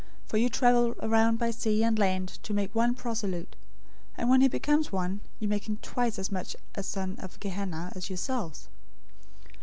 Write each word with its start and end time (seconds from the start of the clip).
For 0.25 0.37
you 0.37 0.49
travel 0.49 0.95
around 1.03 1.37
by 1.37 1.51
sea 1.51 1.83
and 1.83 1.99
land 1.99 2.39
to 2.41 2.55
make 2.55 2.73
one 2.73 2.95
proselyte; 2.95 3.55
and 4.17 4.31
when 4.31 4.41
he 4.41 4.47
becomes 4.47 4.91
one, 4.91 5.19
you 5.39 5.47
make 5.47 5.67
him 5.69 5.77
twice 5.83 6.17
as 6.17 6.31
much 6.31 6.55
of 6.55 6.61
a 6.73 6.81
son 6.81 7.17
of 7.19 7.39
Gehenna{or, 7.39 7.79
Hell} 7.83 7.91
as 7.95 8.09
yourselves. 8.09 8.67